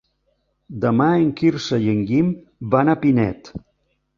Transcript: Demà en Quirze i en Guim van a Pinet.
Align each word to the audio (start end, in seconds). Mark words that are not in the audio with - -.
Demà 0.85 1.09
en 1.17 1.27
Quirze 1.41 1.79
i 1.83 1.91
en 1.93 2.01
Guim 2.13 2.33
van 2.73 2.91
a 2.95 2.97
Pinet. 3.05 3.53